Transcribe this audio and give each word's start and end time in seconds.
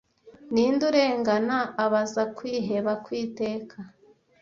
ninde 0.53 0.83
urengana 0.89 1.57
abaza 1.83 2.23
kwiheba 2.35 2.91
kw'iteka 3.03 3.77